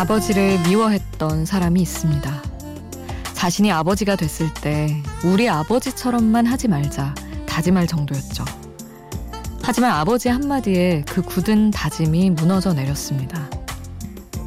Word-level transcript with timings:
아버지를 0.00 0.58
미워했던 0.66 1.44
사람이 1.44 1.78
있습니다. 1.82 2.42
자신이 3.34 3.70
아버지가 3.70 4.16
됐을 4.16 4.48
때 4.54 4.96
우리 5.22 5.46
아버지처럼만 5.46 6.46
하지 6.46 6.68
말자 6.68 7.14
다짐할 7.46 7.86
정도였죠. 7.86 8.42
하지만 9.62 9.90
아버지 9.92 10.30
한마디에 10.30 11.04
그 11.06 11.20
굳은 11.20 11.70
다짐이 11.72 12.30
무너져 12.30 12.72
내렸습니다. 12.72 13.50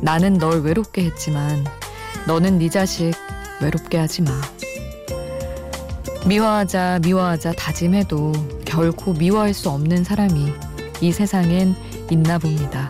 나는 0.01 0.39
널 0.39 0.61
외롭게 0.61 1.05
했지만 1.05 1.63
너는 2.25 2.57
네 2.57 2.67
자식 2.69 3.13
외롭게 3.61 3.99
하지 3.99 4.23
마. 4.23 4.31
미워하자 6.25 7.01
미워하자 7.03 7.53
다짐해도 7.53 8.31
결코 8.65 9.13
미워할 9.13 9.53
수 9.53 9.69
없는 9.69 10.03
사람이 10.03 10.51
이 11.01 11.11
세상엔 11.11 11.75
있나 12.09 12.39
봅니다. 12.39 12.89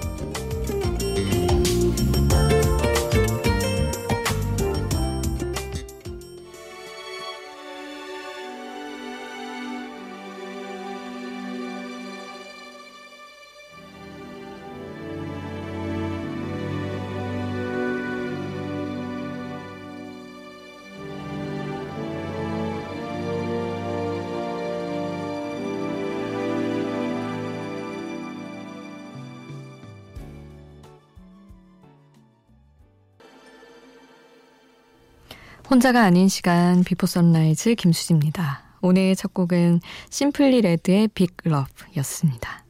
혼자가 35.71 36.03
아닌 36.03 36.27
시간 36.27 36.83
Before 36.83 37.07
Sunrise 37.07 37.75
김수지입니다. 37.75 38.61
오늘 38.81 39.15
첫 39.15 39.33
곡은 39.33 39.79
Simply 40.09 40.59
Red의 40.59 41.07
Big 41.07 41.37
Love였습니다. 41.45 42.65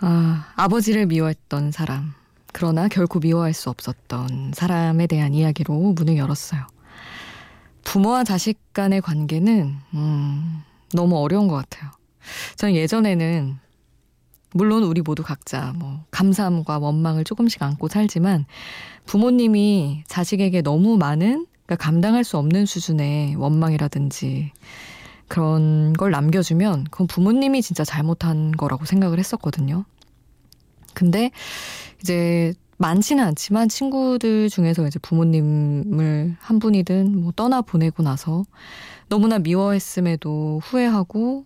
아, 0.00 0.52
아버지를 0.56 1.06
미워했던 1.06 1.72
사람, 1.72 2.12
그러나 2.52 2.88
결코 2.88 3.18
미워할 3.18 3.54
수 3.54 3.70
없었던 3.70 4.52
사람에 4.54 5.06
대한 5.06 5.32
이야기로 5.32 5.72
문을 5.94 6.18
열었어요. 6.18 6.66
부모와 7.84 8.24
자식 8.24 8.58
간의 8.74 9.00
관계는 9.00 9.74
음, 9.94 10.62
너무 10.92 11.16
어려운 11.16 11.48
것 11.48 11.54
같아요. 11.54 11.90
저는 12.56 12.74
예전에는 12.74 13.58
물론 14.52 14.82
우리 14.82 15.00
모두 15.00 15.22
각자 15.22 15.72
뭐 15.76 16.04
감사함과 16.10 16.78
원망을 16.78 17.24
조금씩 17.24 17.62
안고 17.62 17.88
살지만 17.88 18.44
부모님이 19.06 20.04
자식에게 20.06 20.60
너무 20.60 20.98
많은 20.98 21.46
그러니까 21.66 21.84
감당할 21.84 22.24
수 22.24 22.36
없는 22.38 22.66
수준의 22.66 23.36
원망이라든지 23.36 24.52
그런 25.28 25.92
걸 25.94 26.10
남겨주면 26.10 26.84
그건 26.90 27.06
부모님이 27.06 27.62
진짜 27.62 27.84
잘못한 27.84 28.52
거라고 28.52 28.84
생각을 28.84 29.18
했었거든요. 29.18 29.84
근데 30.92 31.30
이제 32.00 32.52
많지는 32.76 33.24
않지만 33.24 33.68
친구들 33.68 34.50
중에서 34.50 34.86
이제 34.86 34.98
부모님을 34.98 36.36
한 36.40 36.58
분이든 36.58 37.20
뭐 37.20 37.32
떠나 37.34 37.62
보내고 37.62 38.02
나서 38.02 38.44
너무나 39.08 39.38
미워했음에도 39.38 40.60
후회하고 40.62 41.44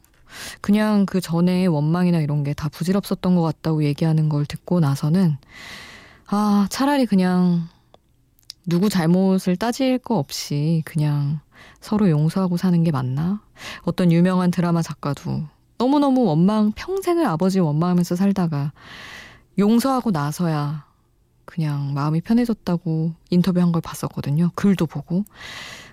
그냥 0.61 1.07
그 1.07 1.21
전에 1.21 1.67
원망이나 1.67 2.19
이런 2.21 2.43
게 2.45 2.53
다 2.55 2.69
부질없었던 2.69 3.35
것 3.37 3.43
같다고 3.43 3.85
얘기하는 3.85 4.29
걸 4.29 4.45
듣고 4.47 4.81
나서는 4.81 5.37
아, 6.27 6.67
차라리 6.71 7.07
그냥 7.07 7.69
누구 8.69 8.91
잘못을 8.91 9.57
따질 9.57 9.97
거 9.97 10.19
없이 10.19 10.83
그냥 10.85 11.41
서로 11.81 12.11
용서하고 12.11 12.59
사는 12.59 12.85
게 12.85 12.91
맞나? 12.91 13.41
어떤 13.85 14.13
유명한 14.13 14.51
드라마 14.51 14.83
작가도 14.83 15.45
너무너무 15.79 16.25
원망, 16.25 16.73
평생을 16.73 17.25
아버지 17.25 17.61
원망하면서 17.61 18.15
살다가 18.15 18.73
용서하고 19.59 20.11
나서야 20.11 20.85
그냥 21.47 21.95
마음이 21.95 22.21
편해졌다고 22.21 23.15
인터뷰한 23.31 23.73
걸 23.73 23.81
봤었거든요. 23.81 24.51
글도 24.55 24.85
보고. 24.85 25.25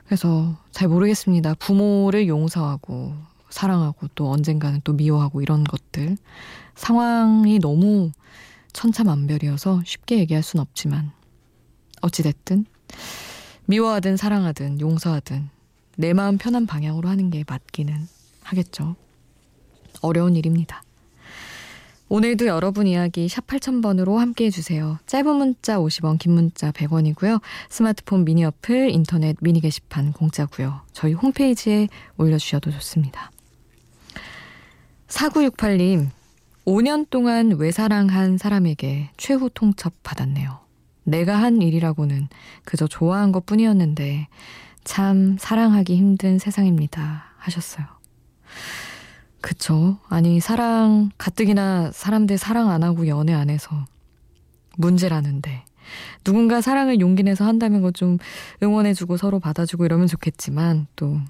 그래서 0.04 0.58
잘 0.72 0.90
모르겠습니다. 0.90 1.54
부모를 1.54 2.28
용서하고 2.28 3.14
사랑하고 3.50 4.10
또 4.16 4.30
언젠가는 4.30 4.82
또 4.84 4.92
미워하고 4.92 5.42
이런 5.42 5.64
것들. 5.64 6.18
상황이 6.76 7.58
너무 7.60 8.12
천차만별이어서 8.74 9.84
쉽게 9.86 10.20
얘기할 10.20 10.44
순 10.44 10.60
없지만 10.60 11.15
어찌됐든 12.02 12.66
미워하든 13.66 14.18
사랑하든 14.18 14.80
용서하든 14.80 15.50
내 15.98 16.14
마음 16.14 16.38
편한 16.38 16.66
방향으로 16.66 17.10
하는 17.10 17.30
게 17.30 17.44
맞기는 17.48 18.08
하겠죠. 18.44 18.96
어려운 20.02 20.36
일입니다. 20.36 20.84
오늘도 22.08 22.46
여러분 22.46 22.86
이야기 22.86 23.28
샵 23.28 23.48
8000번으로 23.48 24.18
함께 24.18 24.46
해주세요. 24.46 25.00
짧은 25.08 25.36
문자 25.36 25.80
50원, 25.80 26.20
긴 26.20 26.34
문자 26.34 26.72
100원이고요. 26.72 27.42
스마트폰 27.70 28.26
미니 28.26 28.46
어플, 28.46 28.92
인터넷 28.92 29.36
미니 29.42 29.60
게시판 29.60 30.14
공짜고요. 30.14 30.82
저희 30.94 31.14
홈페이지에 31.14 31.88
올려주셔도 32.18 32.70
좋습니다. 32.72 33.32
4968님, 35.08 36.10
5년 36.66 37.10
동안 37.10 37.58
외사랑한 37.58 38.38
사람에게 38.38 39.10
최후 39.18 39.50
통첩 39.52 39.94
받았네요. 40.04 40.65
내가 41.06 41.38
한 41.42 41.62
일이라고는 41.62 42.28
그저 42.66 42.88
좋아한 42.88 43.32
것 43.32 43.46
뿐이었는데 43.46 44.28
참 44.84 45.38
사랑하기 45.40 45.96
힘든 45.96 46.38
세상입니다. 46.38 47.24
하셨어요. 47.38 47.86
그쵸. 49.40 49.98
아니, 50.10 50.40
사랑, 50.40 51.12
가뜩이나 51.18 51.92
사람들 51.94 52.38
사랑 52.38 52.70
안 52.70 52.84
하고 52.84 53.08
연애 53.08 53.34
안 53.34 53.50
해서 53.50 53.86
문제라는데. 54.78 55.64
누군가 56.24 56.62
사랑을 56.62 57.00
용기 57.00 57.24
내서 57.24 57.46
한다면 57.46 57.94
좀 57.94 58.18
응원해주고 58.62 59.18
서로 59.18 59.40
받아주고 59.40 59.86
이러면 59.86 60.08
좋겠지만 60.08 60.88
또 60.96 61.22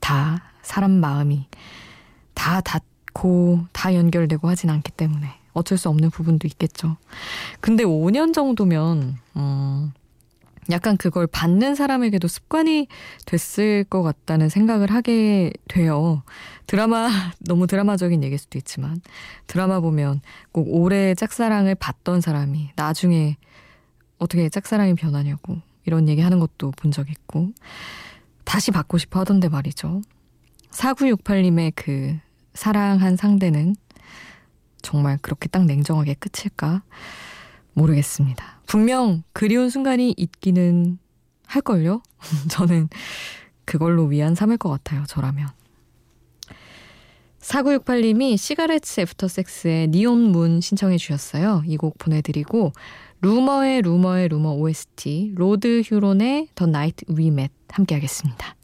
다 0.00 0.42
사람 0.62 0.90
마음이 0.90 1.46
다 2.34 2.60
닿고 2.60 3.66
다 3.72 3.94
연결되고 3.94 4.48
하진 4.48 4.70
않기 4.70 4.90
때문에 4.92 5.28
어쩔 5.52 5.78
수 5.78 5.88
없는 5.88 6.10
부분도 6.10 6.46
있겠죠. 6.48 6.96
근데 7.60 7.84
5년 7.84 8.32
정도면, 8.32 9.16
음, 9.36 9.92
약간 10.70 10.96
그걸 10.96 11.26
받는 11.26 11.74
사람에게도 11.74 12.28
습관이 12.28 12.86
됐을 13.26 13.84
것 13.84 14.02
같다는 14.02 14.48
생각을 14.48 14.90
하게 14.92 15.52
돼요. 15.68 16.22
드라마, 16.66 17.08
너무 17.40 17.66
드라마적인 17.66 18.22
얘기일 18.22 18.38
수도 18.38 18.58
있지만, 18.58 19.00
드라마 19.46 19.80
보면 19.80 20.20
꼭 20.52 20.66
오래 20.70 21.14
짝사랑을 21.14 21.74
받던 21.74 22.20
사람이 22.20 22.70
나중에 22.76 23.36
어떻게 24.18 24.48
짝사랑이 24.48 24.94
변하냐고 24.94 25.58
이런 25.86 26.08
얘기 26.08 26.20
하는 26.20 26.38
것도 26.38 26.72
본 26.72 26.92
적 26.92 27.10
있고, 27.10 27.48
다시 28.44 28.70
받고 28.70 28.98
싶어 28.98 29.20
하던데 29.20 29.48
말이죠. 29.48 30.02
4968님의 30.70 31.72
그 31.74 32.18
사랑한 32.54 33.16
상대는 33.16 33.74
정말 34.82 35.18
그렇게 35.22 35.48
딱 35.48 35.64
냉정하게 35.64 36.14
끝일까? 36.14 36.82
모르겠습니다. 37.72 38.60
분명 38.66 39.22
그리운 39.32 39.70
순간이 39.70 40.14
있기는 40.16 40.98
할걸요? 41.46 42.02
저는 42.50 42.88
그걸로 43.64 44.04
위안 44.04 44.34
삼을 44.34 44.56
것 44.58 44.68
같아요, 44.68 45.04
저라면. 45.06 45.48
4968님이 47.40 48.36
시가레츠 48.36 49.00
애프터 49.00 49.28
섹스의 49.28 49.88
니온 49.88 50.30
문 50.30 50.60
신청해 50.60 50.98
주셨어요. 50.98 51.62
이 51.66 51.76
곡 51.76 51.96
보내드리고 51.98 52.72
루머의 53.22 53.82
루머의 53.82 54.28
루머 54.28 54.52
OST 54.52 55.32
로드 55.36 55.82
휴론의 55.84 56.48
더 56.54 56.66
나이트 56.66 57.04
위맷 57.08 57.50
함께 57.68 57.94
하겠습니다. 57.94 58.56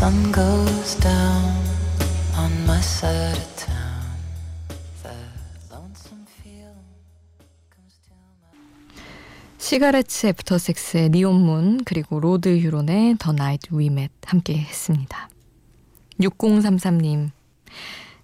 Sun 0.00 0.32
goes 0.32 0.98
down 1.02 1.44
on 2.34 2.50
my 2.64 2.80
side 2.80 3.36
of 3.36 3.56
town. 3.56 4.00
The 5.02 5.12
lonesome 5.70 6.24
feeling 6.40 6.88
comes 7.68 8.00
to 8.08 8.14
my. 8.40 9.04
시가레츠 9.58 10.28
애프터 10.28 10.56
섹스의 10.56 11.10
니온문 11.10 11.84
그리고 11.84 12.18
Lord 12.18 12.60
Huron의 12.60 13.16
The 13.18 13.32
Night 13.32 13.74
We 13.74 13.88
Met 13.88 14.10
함께 14.24 14.56
했습니다. 14.56 15.28
6033님 16.18 17.28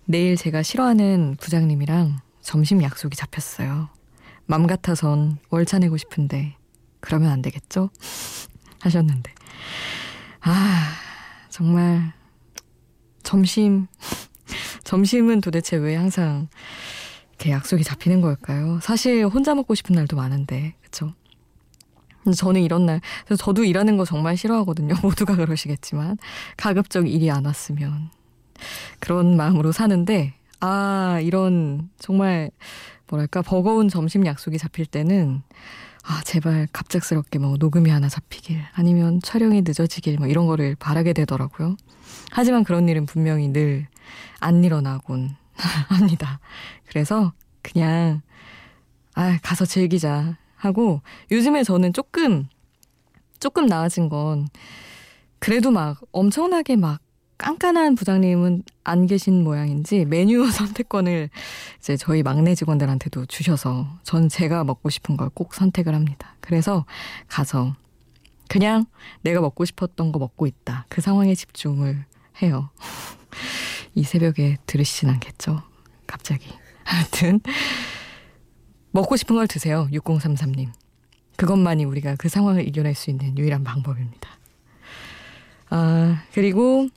내일 0.06 0.36
제가 0.36 0.62
싫어하는 0.62 1.36
부장님이랑 1.38 2.20
점심 2.40 2.82
약속이 2.82 3.16
잡혔어요. 3.16 3.90
맘 4.46 4.66
같아선 4.66 5.36
월차 5.50 5.78
내고 5.80 5.98
싶은데 5.98 6.56
그러면 7.00 7.30
안 7.30 7.42
되겠죠? 7.42 7.90
하셨는데. 8.80 9.34
아, 10.40 11.05
정말 11.56 12.12
점심 13.22 13.86
점심은 14.84 15.40
도대체 15.40 15.78
왜 15.78 15.96
항상 15.96 16.48
이렇게 17.30 17.50
약속이 17.50 17.82
잡히는 17.82 18.20
걸까요? 18.20 18.78
사실 18.82 19.24
혼자 19.24 19.54
먹고 19.54 19.74
싶은 19.74 19.94
날도 19.94 20.16
많은데, 20.16 20.74
그쵸? 20.82 21.14
저는 22.36 22.60
이런 22.60 22.84
날, 22.84 23.00
저도 23.38 23.64
일하는 23.64 23.96
거 23.96 24.04
정말 24.04 24.36
싫어하거든요. 24.36 24.96
모두가 25.02 25.34
그러시겠지만. 25.36 26.18
가급적 26.58 27.08
일이 27.08 27.30
안 27.30 27.46
왔으면. 27.46 28.10
그런 29.00 29.38
마음으로 29.38 29.72
사는데, 29.72 30.34
아, 30.60 31.20
이런 31.22 31.88
정말, 31.98 32.50
뭐랄까, 33.08 33.40
버거운 33.40 33.88
점심 33.88 34.26
약속이 34.26 34.58
잡힐 34.58 34.84
때는, 34.84 35.42
아, 36.08 36.22
제발 36.24 36.68
갑작스럽게 36.72 37.38
뭐 37.38 37.56
녹음이 37.58 37.90
하나 37.90 38.08
잡히길, 38.08 38.62
아니면 38.74 39.20
촬영이 39.22 39.62
늦어지길, 39.62 40.18
뭐 40.18 40.28
이런 40.28 40.46
거를 40.46 40.76
바라게 40.76 41.12
되더라고요. 41.12 41.76
하지만 42.30 42.62
그런 42.64 42.88
일은 42.88 43.06
분명히 43.06 43.48
늘 43.48 43.86
안 44.40 44.64
일어나곤 44.64 45.34
합니다. 45.88 46.40
그래서 46.86 47.32
그냥 47.62 48.22
아 49.14 49.38
가서 49.42 49.64
즐기자 49.64 50.36
하고 50.56 51.00
요즘에 51.30 51.64
저는 51.64 51.92
조금 51.92 52.48
조금 53.40 53.66
나아진 53.66 54.08
건 54.08 54.48
그래도 55.38 55.70
막 55.70 56.00
엄청나게 56.12 56.76
막 56.76 57.00
깐깐한 57.38 57.96
부장님은 57.96 58.62
안 58.84 59.06
계신 59.06 59.44
모양인지 59.44 60.04
메뉴 60.06 60.46
선택권을 60.50 61.28
이제 61.78 61.96
저희 61.96 62.22
막내 62.22 62.54
직원들한테도 62.54 63.26
주셔서 63.26 63.86
전 64.02 64.28
제가 64.28 64.64
먹고 64.64 64.90
싶은 64.90 65.16
걸 65.16 65.30
꼭 65.34 65.54
선택을 65.54 65.94
합니다. 65.94 66.34
그래서 66.40 66.86
가서 67.28 67.74
그냥 68.48 68.86
내가 69.22 69.40
먹고 69.40 69.64
싶었던 69.64 70.12
거 70.12 70.18
먹고 70.18 70.46
있다. 70.46 70.86
그 70.88 71.00
상황에 71.00 71.34
집중을 71.34 72.04
해요. 72.42 72.70
이 73.94 74.02
새벽에 74.02 74.56
들으시진 74.66 75.10
않겠죠? 75.10 75.62
갑자기. 76.06 76.48
아무튼 76.84 77.40
먹고 78.92 79.16
싶은 79.16 79.36
걸 79.36 79.46
드세요. 79.46 79.88
6033님. 79.92 80.70
그것만이 81.36 81.84
우리가 81.84 82.14
그 82.16 82.28
상황을 82.30 82.66
이겨낼 82.66 82.94
수 82.94 83.10
있는 83.10 83.36
유일한 83.36 83.62
방법입니다. 83.64 84.30
아, 85.68 86.22
그리고 86.32 86.88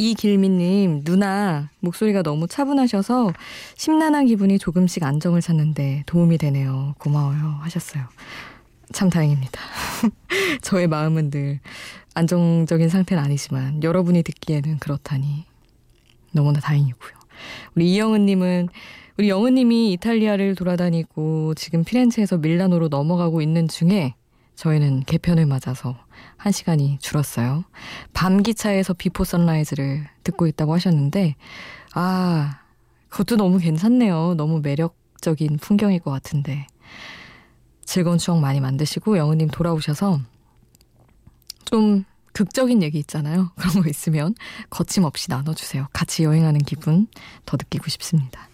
이길미님, 0.00 1.04
누나, 1.04 1.68
목소리가 1.80 2.22
너무 2.22 2.46
차분하셔서 2.48 3.32
심란한 3.76 4.26
기분이 4.26 4.58
조금씩 4.58 5.04
안정을 5.04 5.42
찾는데 5.42 6.04
도움이 6.06 6.38
되네요. 6.38 6.94
고마워요. 6.98 7.58
하셨어요. 7.60 8.04
참 8.92 9.10
다행입니다. 9.10 9.60
저의 10.62 10.88
마음은 10.88 11.30
늘 11.30 11.60
안정적인 12.14 12.88
상태는 12.88 13.22
아니지만 13.22 13.82
여러분이 13.82 14.22
듣기에는 14.22 14.78
그렇다니 14.78 15.44
너무나 16.32 16.60
다행이고요. 16.60 17.12
우리 17.76 17.92
이영은님은 17.92 18.68
우리 19.18 19.28
영은님이 19.28 19.92
이탈리아를 19.92 20.54
돌아다니고 20.54 21.54
지금 21.54 21.84
피렌체에서 21.84 22.38
밀라노로 22.38 22.88
넘어가고 22.88 23.42
있는 23.42 23.68
중에 23.68 24.14
저희는 24.60 25.04
개편을 25.04 25.46
맞아서 25.46 25.96
한 26.36 26.52
시간이 26.52 26.98
줄었어요. 27.00 27.64
밤 28.12 28.42
기차에서 28.42 28.92
Before 28.92 29.24
Sunrise를 29.24 30.06
듣고 30.22 30.46
있다고 30.46 30.74
하셨는데 30.74 31.36
아 31.94 32.60
그것도 33.08 33.36
너무 33.36 33.56
괜찮네요. 33.56 34.34
너무 34.34 34.60
매력적인 34.60 35.56
풍경일 35.56 36.00
것 36.00 36.10
같은데 36.10 36.66
즐거운 37.86 38.18
추억 38.18 38.38
많이 38.40 38.60
만드시고 38.60 39.16
영은님 39.16 39.48
돌아오셔서 39.48 40.20
좀 41.64 42.04
극적인 42.34 42.82
얘기 42.82 42.98
있잖아요. 42.98 43.52
그런 43.56 43.82
거 43.82 43.88
있으면 43.88 44.34
거침없이 44.68 45.30
나눠주세요. 45.30 45.86
같이 45.94 46.24
여행하는 46.24 46.60
기분 46.60 47.06
더 47.46 47.56
느끼고 47.56 47.88
싶습니다. 47.88 48.50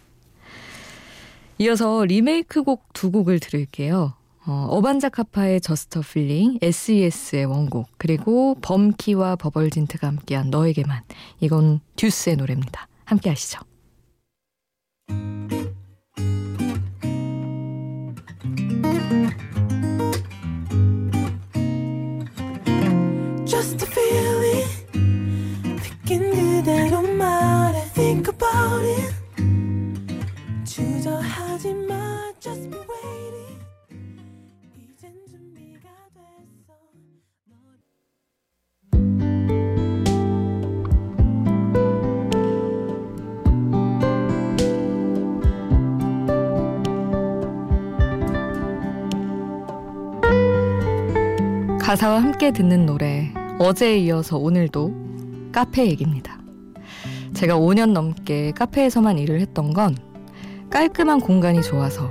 이어서 1.58 2.04
리메이크 2.04 2.62
곡 2.62 2.86
두 2.92 3.10
곡을 3.10 3.40
들을게요. 3.40 4.14
어, 4.46 4.68
어반자카파의 4.70 5.60
Just 5.60 6.02
A 6.02 6.09
Feeling, 6.09 6.58
SES의 6.62 7.46
원곡, 7.46 7.88
그리고 7.98 8.54
범키와 8.62 9.36
버벌진트가 9.36 10.06
함께한 10.06 10.50
너에게만. 10.50 11.02
이건 11.40 11.80
듀스의 11.96 12.36
노래입니다. 12.36 12.86
함께 13.04 13.30
하시죠. 13.30 13.60
가사와 51.86 52.20
함께 52.20 52.50
듣는 52.50 52.84
노래 52.84 53.32
어제에 53.60 53.98
이어서 53.98 54.38
오늘도 54.38 55.52
카페 55.52 55.86
얘기입니다. 55.86 56.36
제가 57.32 57.54
5년 57.54 57.92
넘게 57.92 58.50
카페에서만 58.56 59.18
일을 59.18 59.40
했던 59.40 59.72
건 59.72 59.96
깔끔한 60.68 61.20
공간이 61.20 61.62
좋아서 61.62 62.10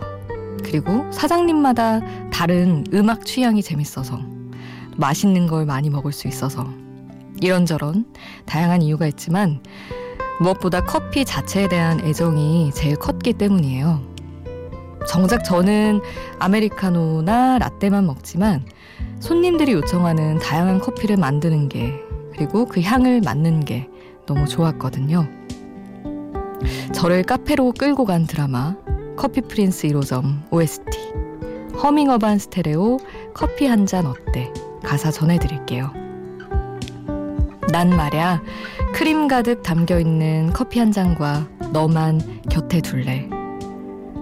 그리고 0.64 1.12
사장님마다 1.12 2.30
다른 2.30 2.86
음악 2.94 3.26
취향이 3.26 3.62
재밌어서 3.62 4.22
맛있는 4.96 5.46
걸 5.46 5.66
많이 5.66 5.90
먹을 5.90 6.14
수 6.14 6.30
있어서 6.30 6.66
이런저런 7.42 8.06
다양한 8.46 8.82
이유가 8.82 9.08
있지만 9.08 9.62
무엇보다 10.40 10.86
커피 10.86 11.26
자체에 11.26 11.68
대한 11.68 12.00
애정이 12.00 12.72
제일 12.74 12.96
컸기 12.96 13.34
때문이에요. 13.34 14.15
정작 15.08 15.44
저는 15.44 16.02
아메리카노나 16.40 17.60
라떼만 17.60 18.06
먹지만 18.06 18.66
손님들이 19.20 19.74
요청하는 19.74 20.40
다양한 20.40 20.80
커피를 20.80 21.18
만드는 21.18 21.70
게 21.70 21.94
그리고 22.34 22.66
그 22.66 22.82
향을 22.82 23.22
맡는 23.22 23.66
게 23.66 23.88
너무 24.26 24.48
좋았거든요. 24.48 25.28
저를 26.94 27.24
카페로 27.24 27.74
끌고 27.74 28.06
간 28.06 28.26
드라마 28.26 28.76
커피 29.16 29.42
프린스 29.42 29.88
1호점 29.88 30.52
OST 30.52 30.84
허밍어반 31.82 32.40
스테레오 32.40 32.98
커피 33.34 33.68
한 33.68 33.86
잔 33.86 34.06
어때 34.06 34.52
가사 34.84 35.12
전해드릴게요. 35.12 35.92
난 37.72 37.90
말야 37.90 38.42
크림 38.94 39.28
가득 39.28 39.62
담겨 39.64 40.00
있는 40.00 40.52
커피 40.54 40.80
한 40.80 40.92
잔과 40.92 41.48
너만 41.74 42.42
곁에 42.50 42.80
둘래. 42.82 43.28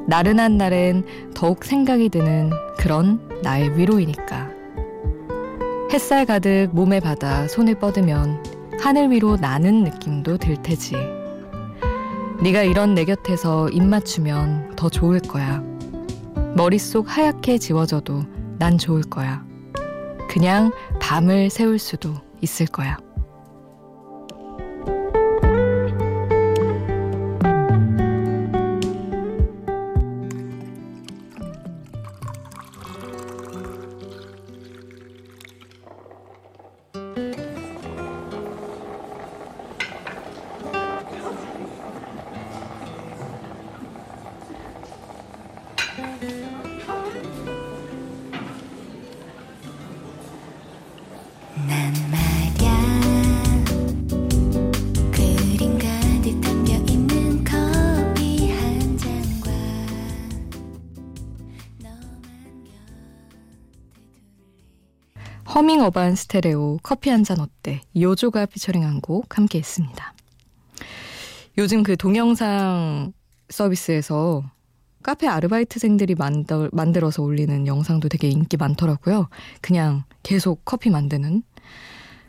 나른한 0.08 0.58
날엔 0.58 1.06
더욱 1.34 1.64
생각이 1.64 2.10
드는 2.10 2.52
그런 2.78 3.20
나의 3.42 3.78
위로이니까. 3.78 4.50
햇살 5.92 6.26
가득 6.26 6.70
몸에 6.72 7.00
받아 7.00 7.48
손을 7.48 7.76
뻗으면 7.80 8.44
하늘 8.80 9.12
위로 9.12 9.38
나는 9.38 9.84
느낌도 9.84 10.38
들 10.38 10.62
테지. 10.62 10.96
네가 12.42 12.64
이런 12.64 12.94
내 12.94 13.06
곁에서 13.06 13.70
입 13.70 13.84
맞추면 13.84 14.76
더 14.76 14.90
좋을 14.90 15.20
거야. 15.20 15.64
머릿속 16.56 17.06
하얗게 17.08 17.58
지워져도 17.58 18.24
난 18.58 18.78
좋을 18.78 19.04
거야. 19.04 19.46
그냥 20.30 20.72
밤을 21.00 21.50
새울 21.50 21.80
수도 21.80 22.14
있을 22.42 22.66
거야. 22.66 22.98
허밍 65.54 65.82
어반 65.82 66.16
스테레오 66.16 66.80
커피 66.82 67.10
한 67.10 67.24
잔 67.24 67.40
어때 67.40 67.82
요조가 67.96 68.48
피처링한 68.48 69.02
곡 69.02 69.38
함께 69.38 69.60
했습니다. 69.60 70.14
요즘 71.58 71.84
그 71.84 71.96
동영상 71.96 73.14
서비스에서 73.50 74.44
카페 75.04 75.28
아르바이트생들이 75.28 76.16
만들, 76.16 76.70
만들어서 76.74 77.22
올리는 77.22 77.68
영상도 77.68 78.10
되게 78.10 78.30
인기 78.30 78.58
많더라고요. 78.58 79.28
그냥 79.62 80.06
계속 80.24 80.64
커피 80.66 80.90
만드는. 80.90 81.44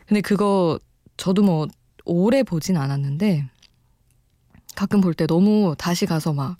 근데 0.07 0.21
그거 0.21 0.79
저도 1.17 1.41
뭐 1.41 1.67
오래 2.05 2.43
보진 2.43 2.77
않았는데 2.77 3.45
가끔 4.75 5.01
볼 5.01 5.13
때 5.15 5.25
너무 5.25 5.73
다시 5.77 6.05
가서 6.05 6.33
막 6.33 6.57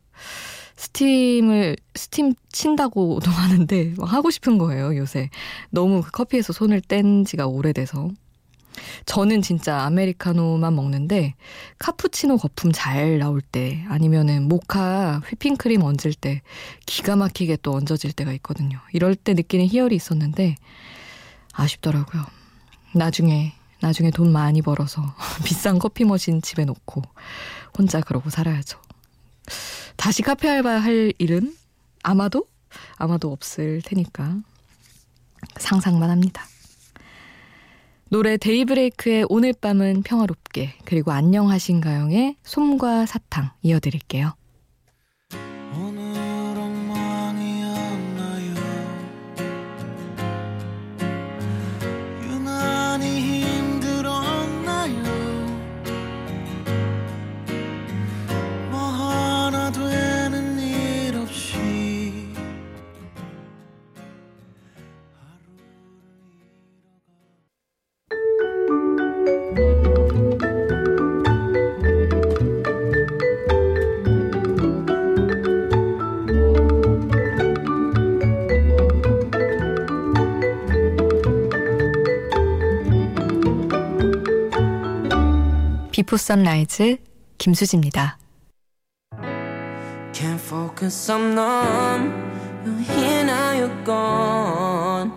스팀을 0.78 1.78
스팀 1.96 2.34
친다고도 2.52 3.30
하는데 3.32 3.94
막 3.98 4.12
하고 4.12 4.30
싶은 4.30 4.58
거예요 4.58 4.96
요새 4.98 5.30
너무 5.70 6.02
그 6.02 6.12
커피에서 6.12 6.54
손을 6.54 6.82
뗀 6.82 7.26
지가 7.26 7.48
오래돼서 7.48 8.10
저는 9.06 9.42
진짜 9.42 9.82
아메리카노만 9.82 10.76
먹는데 10.76 11.36
카푸치노 11.80 12.38
거품 12.38 12.72
잘 12.74 13.20
나올 13.20 13.42
때 13.42 13.86
아니면은 13.88 14.48
모카 14.48 15.22
휘핑크림 15.30 15.82
얹을 15.82 16.14
때 16.20 16.42
기가 16.86 17.16
막히게 17.16 17.58
또 17.62 17.74
얹어질 17.74 18.14
때가 18.14 18.34
있거든요. 18.34 18.80
이럴 18.94 19.16
때 19.16 19.34
느끼는 19.34 19.68
희열이 19.68 19.96
있었는데 19.96 20.56
아쉽더라고요. 21.54 22.24
나중에 22.94 23.54
나중에 23.82 24.10
돈 24.12 24.32
많이 24.32 24.62
벌어서 24.62 25.02
비싼 25.46 25.80
커피 25.80 26.06
머신 26.06 26.42
집에 26.42 26.66
놓고 26.66 27.02
혼자 27.78 28.02
그러고 28.02 28.30
살아야죠. 28.30 28.85
다시 30.06 30.22
카페 30.22 30.48
알바 30.48 30.70
할 30.70 31.14
일은 31.18 31.56
아마도 32.04 32.46
아마도 32.96 33.32
없을 33.32 33.82
테니까 33.84 34.36
상상만 35.58 36.12
합니다. 36.12 36.44
노래 38.10 38.38
데이브레이크의 38.38 39.26
오늘 39.30 39.52
밤은 39.60 40.04
평화롭게 40.04 40.76
그리고 40.86 41.12
안녕하신가영의 41.12 42.36
솜과 42.44 43.08
사탕 43.08 43.50
이어드릴게요. 43.64 44.36
비포 85.95 86.17
선라이즈 86.17 86.99
김수지입니다. 87.39 88.19
Can't 90.13 90.41
focus, 90.41 91.11
I'm 91.11 91.35
numb. 91.35 92.13
You're 92.65 92.79
here 92.81 93.25
now, 93.25 93.53
you're 93.53 93.85
gone. 93.85 95.13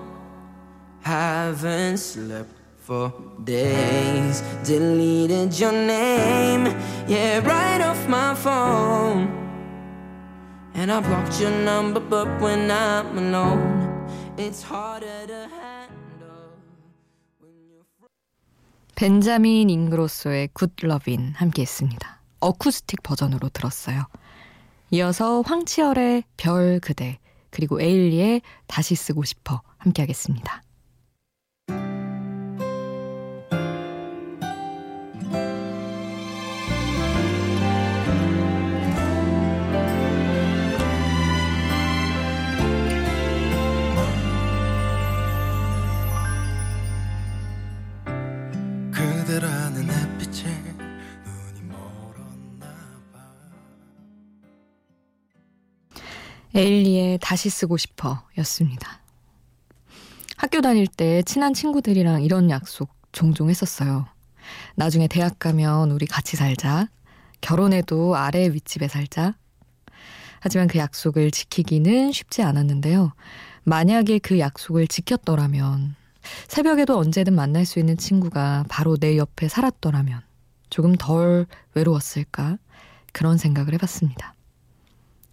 Haven't 1.01 1.97
slept 1.97 2.50
for 2.77 3.12
days. 3.43 4.41
Deleted 4.63 5.57
your 5.59 5.73
name, 5.73 6.67
yeah, 7.07 7.39
right 7.39 7.81
off 7.81 8.07
my 8.07 8.33
phone. 8.35 9.27
And 10.75 10.91
I 10.91 11.01
blocked 11.01 11.39
your 11.41 11.51
number, 11.51 12.00
but 12.00 12.27
when 12.41 12.71
I'm 12.71 13.17
alone, 13.17 14.07
it's 14.38 14.63
harder 14.63 15.27
to 15.27 15.50
have. 15.51 15.66
벤자민 18.98 19.70
잉그로소의 19.70 20.48
Good 20.52 20.72
Lovin' 20.82 21.32
함께 21.36 21.62
했습니다. 21.62 22.20
어쿠스틱 22.40 23.04
버전으로 23.04 23.48
들었어요. 23.48 24.06
이어서 24.90 25.40
황치열의 25.42 26.24
별 26.36 26.80
그대 26.80 27.20
그리고 27.50 27.80
에일리의 27.80 28.42
다시 28.66 28.96
쓰고 28.96 29.22
싶어 29.22 29.62
함께 29.76 30.02
하겠습니다. 30.02 30.62
에일리의 56.58 57.18
다시 57.22 57.50
쓰고 57.50 57.76
싶어 57.76 58.20
였습니다. 58.38 59.00
학교 60.36 60.60
다닐 60.60 60.88
때 60.88 61.22
친한 61.22 61.54
친구들이랑 61.54 62.22
이런 62.22 62.50
약속 62.50 62.92
종종 63.12 63.48
했었어요. 63.48 64.06
나중에 64.74 65.06
대학 65.06 65.38
가면 65.38 65.92
우리 65.92 66.06
같이 66.06 66.36
살자. 66.36 66.88
결혼해도 67.40 68.16
아래 68.16 68.48
윗집에 68.48 68.88
살자. 68.88 69.34
하지만 70.40 70.66
그 70.66 70.78
약속을 70.78 71.30
지키기는 71.30 72.10
쉽지 72.10 72.42
않았는데요. 72.42 73.12
만약에 73.62 74.18
그 74.18 74.40
약속을 74.40 74.88
지켰더라면, 74.88 75.94
새벽에도 76.48 76.98
언제든 76.98 77.34
만날 77.34 77.66
수 77.66 77.78
있는 77.78 77.96
친구가 77.96 78.64
바로 78.68 78.96
내 78.96 79.16
옆에 79.16 79.48
살았더라면, 79.48 80.22
조금 80.70 80.96
덜 80.96 81.46
외로웠을까? 81.74 82.58
그런 83.12 83.36
생각을 83.36 83.74
해봤습니다. 83.74 84.34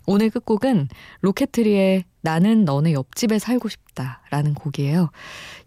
오늘 0.07 0.29
끝곡은 0.29 0.87
로켓트리의 1.21 2.03
나는 2.21 2.65
너네 2.65 2.93
옆집에 2.93 3.39
살고 3.39 3.69
싶다 3.69 4.21
라는 4.29 4.53
곡이에요. 4.53 5.09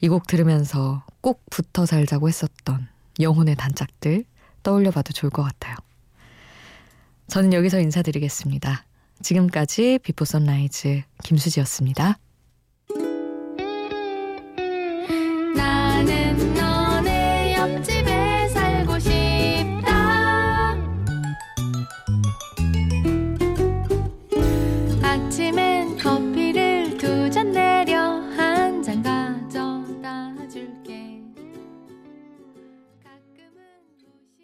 이 0.00 0.08
곡 0.08 0.26
들으면서 0.26 1.04
꼭 1.20 1.42
붙어 1.50 1.86
살자고 1.86 2.28
했었던 2.28 2.88
영혼의 3.20 3.56
단짝들 3.56 4.24
떠올려 4.62 4.90
봐도 4.90 5.12
좋을 5.12 5.30
것 5.30 5.42
같아요. 5.42 5.76
저는 7.28 7.52
여기서 7.52 7.80
인사드리겠습니다. 7.80 8.84
지금까지 9.22 9.98
Before 10.02 10.24
Sunrise 10.24 11.02
김수지였습니다. 11.24 12.18